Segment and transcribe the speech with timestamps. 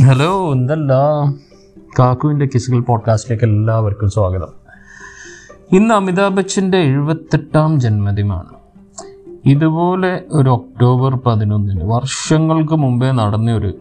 [0.00, 0.92] Hello എന്തല്ല?
[1.98, 4.48] കാക്കുവിന്റെ കിസുകൾ പോഡ്കാസ്റ്റിലേക്ക് എല്ലാവർക്കും സ്വാഗതം.
[5.72, 8.48] ഇന്ന് അമിതാഭ് ബച്ചന്റെ എഴുപത്തെട്ടാം ജന്മദിനമാണ്.
[9.44, 13.74] ഇതുപോലെ ഒരു ഒക്ടോബർ പതിനൊന്നിന് വർഷങ്ങൾക്ക് മുമ്പേ നടന്ന ഒരു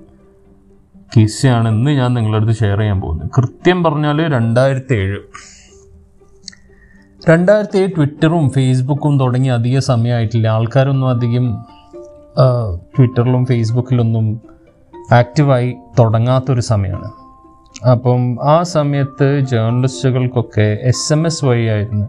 [1.18, 3.30] കിസ്സാണ് ഇന്ന് ഞാൻ നിങ്ങളുടെ അടുത്ത് ഷെയർ ചെയ്യാൻ പോകുന്നത്.
[3.38, 5.18] കൃത്യം പറഞ്ഞാൽ രണ്ടായിരത്തി ഏഴ്
[7.30, 10.48] രണ്ടായിരത്തി ഏഴ് ട്വിറ്ററും ഫേസ്ബുക്കും തുടങ്ങി അധിക സമയമായിട്ടില്ല.
[10.48, 11.58] ആൾക്കാരൊന്നും അധികം
[12.98, 14.52] ട്വിറ്ററിലും ഫേസ്ബുക്കിലൊന്നും
[15.12, 17.12] ആക്റ്റീവായി തുടങ്ങാത്തൊരു സമയമാണ്.
[17.88, 22.08] അപ്പം ആ സമയത്ത് ജേർണലിസ്റ്റുകൾക്കൊക്കെ എസ് എം എസ് വഴിയായിരുന്നു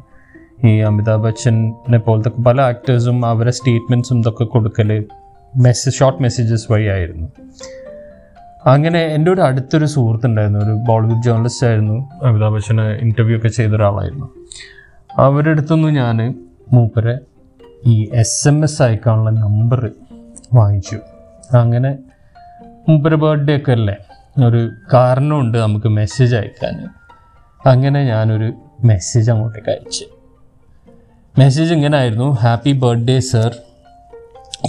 [0.67, 5.05] ഈ അമിതാഭ് ബച്ചനെ പോലത്തെ പല ആക്ടേഴ്സും അവരെ സ്റ്റേറ്റ്മെന്റ്സും ഇതൊക്കെ കൊടുക്കൽ
[5.57, 7.29] മെസ്സേജ് ഷോർട്ട് മെസ്സേജസ് വഴിയായിരുന്നു.
[8.67, 14.31] അങ്ങനെ എന്റെ ഒരു അടുത്തൊരു സുഹൃത്തുണ്ടായിരുന്നു ഒരു ബോളിവുഡ് ജേർണലിസ്റ്റ് ആയിരുന്നു അമിതാഭ് ബച്ചന് ഇന്റർവ്യൂ ഒക്കെ ചെയ്ത ഒരാളായിരുന്നു
[15.17, 16.35] അവരുടെ അടുത്തുനിന്ന് ഞാൻ
[16.73, 17.19] മൂപ്പരെ
[17.87, 19.91] ഈ എസ് എം എസ് അയക്കാനുള്ള നമ്പർ
[20.55, 20.99] വാങ്ങിച്ചു.
[21.53, 21.99] അങ്ങനെ
[22.89, 23.97] മൂപ്പരെ ബർത്ത്ഡേ ഒക്കെ അല്ലേ?
[24.47, 26.89] ഒരു കാരണമുണ്ട് നമുക്ക് മെസ്സേജ് അയക്കാൻ
[27.67, 28.53] അങ്ങനെ ഞാനൊരു
[28.85, 30.05] മെസ്സേജ് അങ്ങോട്ടേക്ക് അയച്ചു.
[31.39, 33.57] മെസ്സേജ് ഇങ്ങനെ ആയിരുന്നു happy birthday sir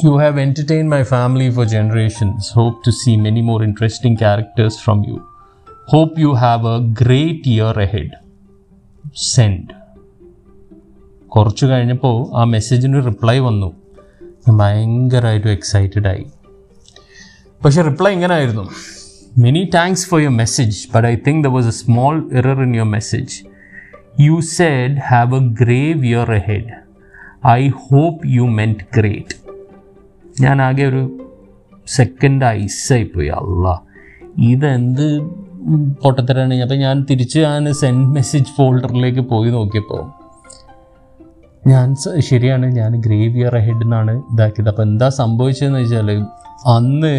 [0.05, 5.09] you have entertain my family for generations hope to see many more interesting characters from
[5.09, 5.19] you.
[5.89, 8.09] Hope you have a great year ahead
[9.15, 9.83] send
[11.27, 13.73] കുറച്ച് കഴിഞ്ഞപ്പോൾ ആ മെസ്സേജിന് റിപ്ലൈ വന്നു.
[14.49, 16.25] ഭയങ്കരമായിട്ട് എക്സൈറ്റഡ് ആയി.
[17.63, 18.65] പക്ഷെ റിപ്ലൈ ഇങ്ങനെ ആയിരുന്നു
[19.43, 22.89] many thanks for your message but I think the was a small error in your
[22.97, 23.35] message
[24.25, 26.73] you said have a grave your a head
[27.51, 29.35] I hope you meant great
[30.41, 31.03] ഞാൻ ആകെ ഒരു
[31.97, 33.29] second ഐസായി പോയി.
[33.39, 33.65] അല്ല
[34.51, 35.07] ഇതെന്ത്
[36.03, 36.55] പൊട്ടത്തരാണ്?
[36.65, 40.03] അപ്പം ഞാൻ തിരിച്ച് ഞാൻ സെൻഡ് മെസ്സേജ് ഫോൾഡറിലേക്ക് പോയി നോക്കിയപ്പോൾ
[41.67, 41.87] ഞാൻ
[42.29, 44.69] ശരിയാണ് ഞാൻ ഗ്രേവ് യുവർ എ ഹെഡ് എന്നാണ് ഇതാക്കിയത്.
[44.73, 46.09] അപ്പോൾ എന്താ സംഭവിച്ചതെന്ന് വെച്ചാൽ
[46.75, 47.13] അന്ന്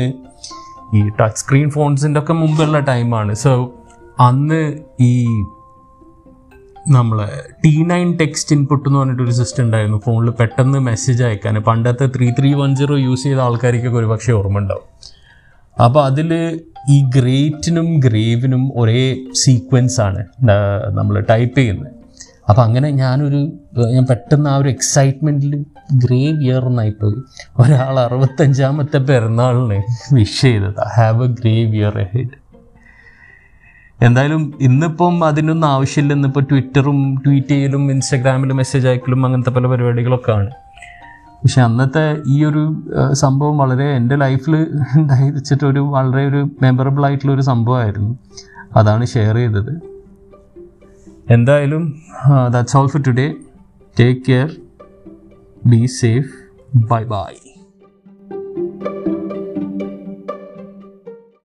[0.95, 3.75] ഈ ടച്ച് സ്ക്രീൻ ഫോൺസിന്റെ ഒക്കെ മുമ്പുള്ള ടൈമാണ് സോ
[4.21, 5.25] അന്ന് ഈ
[6.89, 7.29] നമ്മളെ
[7.65, 10.01] ടി നയൻ ടെക്സ്റ്റ് ഇൻപുട്ട് എന്ന് പറഞ്ഞിട്ടൊരു സിസ്റ്റം ഉണ്ടായിരുന്നു.
[10.07, 11.55] ഫോണിൽ പെട്ടെന്ന് മെസ്സേജ് അയക്കാൻ.
[11.55, 14.87] പണ്ടത്തെ three three one zero use ചെയ്ത ആൾക്കാർക്കൊക്കെ ഒരു പക്ഷേ ഓർമ്മ ഉണ്ടാവും.
[15.85, 16.61] അപ്പോൾ അതിൽ
[16.91, 20.27] ഈ ഗ്രേറ്റിനും ഗ്രേവിനും ഒരേ സീക്വൻസ് ആണ്
[20.99, 22.04] നമ്മൾ ടൈപ്പ് ചെയ്യുന്നത്.
[22.49, 23.39] അപ്പോൾ അങ്ങനെ ഞാനൊരു
[23.95, 25.53] ഞാൻ പെട്ടെന്ന് ആ ഒരു എക്സൈറ്റ്മെന്റിൽ
[26.05, 27.19] ഗ്രേവ് ഇയർ എന്നായിപ്പോയി
[27.59, 29.79] ഒരാൾ അറുപത്തഞ്ചാമത്തെ പിറന്നാളിന്
[30.13, 32.37] വിഷ് ചെയ്തത് have a grave year head
[34.01, 36.15] എന്തായാലും ഇന്നിപ്പം അതിനൊന്നും ആവശ്യമില്ല.
[36.15, 40.51] ഇന്നിപ്പോൾ ട്വിറ്ററും ട്വീറ്റ് ചെയ്യലും ഇൻസ്റ്റാഗ്രാമിൽ മെസ്സേജ് അയക്കലും അങ്ങനത്തെ പല പരിപാടികളൊക്കെ ആണ്
[41.43, 42.63] പക്ഷെ അന്നത്തെ ഈ ഒരു
[43.13, 44.55] സംഭവം വളരെ എന്റെ ലൈഫിൽ
[44.99, 48.13] ഉണ്ടായി വെച്ചിട്ടൊരു വളരെ ഒരു മെമ്മറബിൾ ആയിട്ടുള്ള ഒരു സംഭവമായിരുന്നു.
[48.77, 49.73] അതാണ് ഷെയർ ചെയ്തത്.
[51.27, 51.85] എന്തായാലും
[52.51, 53.27] that's all for today
[53.97, 54.49] take care
[55.65, 56.31] be safe
[56.87, 57.33] bye bye